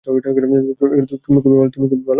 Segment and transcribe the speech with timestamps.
[0.05, 0.19] তুমি
[0.77, 2.09] খুবই ভালো।